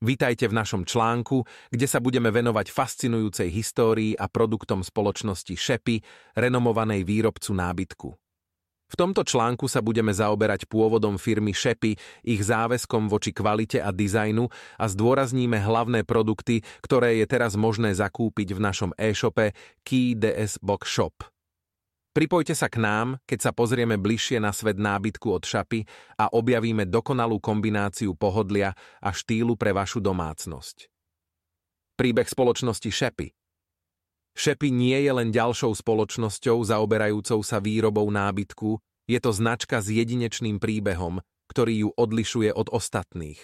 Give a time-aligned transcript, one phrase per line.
[0.00, 6.00] Vitajte v našom článku, kde sa budeme venovať fascinujúcej histórii a produktom spoločnosti Šepy,
[6.40, 8.08] renomovanej výrobcu nábytku.
[8.90, 14.48] V tomto článku sa budeme zaoberať pôvodom firmy Šepy, ich záväzkom voči kvalite a dizajnu
[14.80, 19.52] a zdôrazníme hlavné produkty, ktoré je teraz možné zakúpiť v našom e-shope
[19.84, 21.12] Key DS Box Shop.
[22.10, 25.86] Pripojte sa k nám, keď sa pozrieme bližšie na svet nábytku od šapy
[26.18, 30.90] a objavíme dokonalú kombináciu pohodlia a štýlu pre vašu domácnosť.
[31.94, 33.30] Príbeh spoločnosti Šepy
[34.34, 40.58] Šepy nie je len ďalšou spoločnosťou zaoberajúcou sa výrobou nábytku, je to značka s jedinečným
[40.58, 43.38] príbehom, ktorý ju odlišuje od ostatných.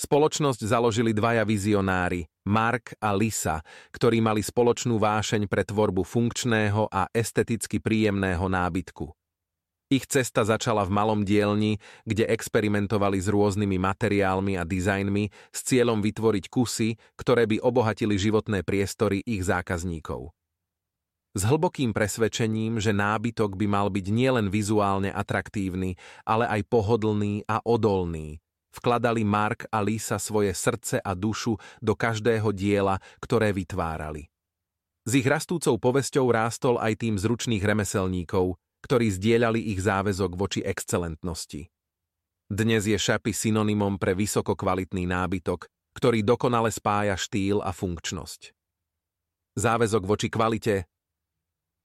[0.00, 3.62] Spoločnosť založili dvaja vizionári, Mark a Lisa,
[3.94, 9.12] ktorí mali spoločnú vášeň pre tvorbu funkčného a esteticky príjemného nábytku.
[9.92, 11.76] Ich cesta začala v malom dielni,
[12.08, 18.64] kde experimentovali s rôznymi materiálmi a dizajnmi s cieľom vytvoriť kusy, ktoré by obohatili životné
[18.64, 20.32] priestory ich zákazníkov.
[21.36, 27.60] S hlbokým presvedčením, že nábytok by mal byť nielen vizuálne atraktívny, ale aj pohodlný a
[27.60, 28.40] odolný,
[28.72, 34.32] Vkladali Mark a Lisa svoje srdce a dušu do každého diela, ktoré vytvárali.
[35.04, 41.68] S ich rastúcou povesťou rástol aj tým zručných remeselníkov, ktorí zdieľali ich záväzok voči excelentnosti.
[42.52, 48.52] Dnes je šapy synonymom pre vysokokvalitný nábytok, ktorý dokonale spája štýl a funkčnosť.
[49.56, 50.88] Záväzok voči kvalite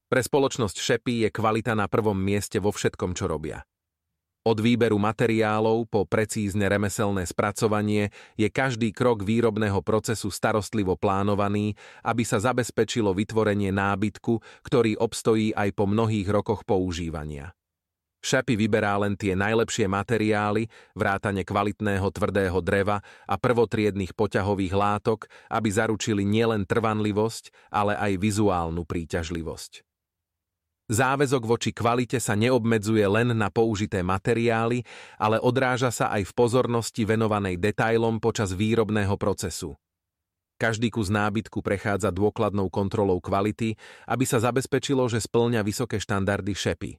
[0.08, 3.60] Pre spoločnosť šepy je kvalita na prvom mieste vo všetkom, čo robia.
[4.48, 12.24] Od výberu materiálov po precízne remeselné spracovanie je každý krok výrobného procesu starostlivo plánovaný, aby
[12.24, 17.52] sa zabezpečilo vytvorenie nábytku, ktorý obstojí aj po mnohých rokoch používania.
[18.24, 25.68] Šapy vyberá len tie najlepšie materiály, vrátane kvalitného tvrdého dreva a prvotriedných poťahových látok, aby
[25.68, 29.87] zaručili nielen trvanlivosť, ale aj vizuálnu príťažlivosť.
[30.88, 34.88] Záväzok voči kvalite sa neobmedzuje len na použité materiály,
[35.20, 39.76] ale odráža sa aj v pozornosti venovanej detailom počas výrobného procesu.
[40.56, 43.76] Každý kus nábytku prechádza dôkladnou kontrolou kvality,
[44.08, 46.96] aby sa zabezpečilo, že splňa vysoké štandardy šepy.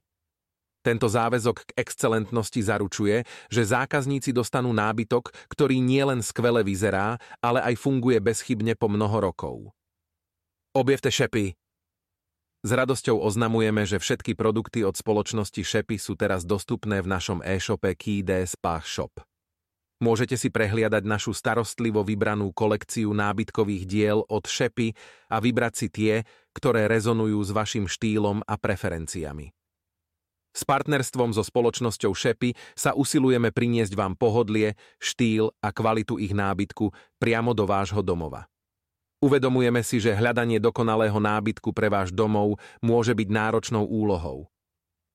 [0.80, 7.76] Tento záväzok k excelentnosti zaručuje, že zákazníci dostanú nábytok, ktorý nielen skvele vyzerá, ale aj
[7.76, 9.56] funguje bezchybne po mnoho rokov.
[10.72, 11.52] Objevte šepy,
[12.60, 17.96] s radosťou oznamujeme, že všetky produkty od spoločnosti Shepy sú teraz dostupné v našom e-shope
[17.96, 19.16] KD Spa Shop.
[20.00, 24.92] Môžete si prehliadať našu starostlivo vybranú kolekciu nábytkových diel od Shepy
[25.32, 26.12] a vybrať si tie,
[26.52, 29.52] ktoré rezonujú s vašim štýlom a preferenciami.
[30.50, 36.92] S partnerstvom so spoločnosťou Shepy sa usilujeme priniesť vám pohodlie, štýl a kvalitu ich nábytku
[37.16, 38.50] priamo do vášho domova.
[39.20, 44.48] Uvedomujeme si, že hľadanie dokonalého nábytku pre váš domov môže byť náročnou úlohou.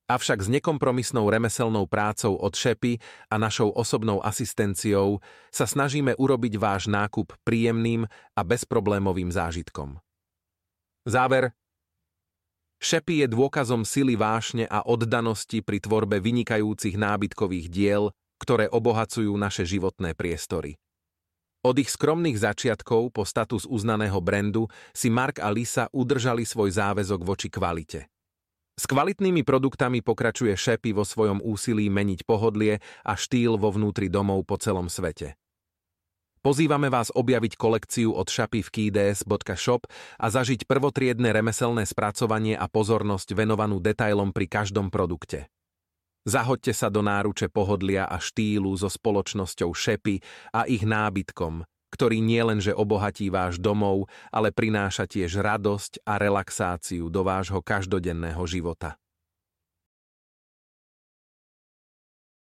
[0.06, 5.18] Avšak s nekompromisnou remeselnou prácou od šepy a našou osobnou asistenciou
[5.50, 8.06] sa snažíme urobiť váš nákup príjemným
[8.38, 9.98] a bezproblémovým zážitkom.
[11.02, 11.50] Záver
[12.78, 19.66] Šepy je dôkazom sily vášne a oddanosti pri tvorbe vynikajúcich nábytkových diel, ktoré obohacujú naše
[19.66, 20.78] životné priestory.
[21.64, 27.20] Od ich skromných začiatkov po status uznaného brandu si Mark a Lisa udržali svoj záväzok
[27.24, 28.10] voči kvalite.
[28.76, 34.44] S kvalitnými produktami pokračuje Shepy vo svojom úsilí meniť pohodlie a štýl vo vnútri domov
[34.44, 35.40] po celom svete.
[36.44, 39.82] Pozývame vás objaviť kolekciu od keyds.shop
[40.20, 45.50] a zažiť prvotriedne remeselné spracovanie a pozornosť venovanú detailom pri každom produkte.
[46.26, 50.18] Zahoďte sa do náruče pohodlia a štýlu so spoločnosťou šepy
[50.50, 51.62] a ich nábytkom,
[51.94, 58.98] ktorý nielenže obohatí váš domov, ale prináša tiež radosť a relaxáciu do vášho každodenného života.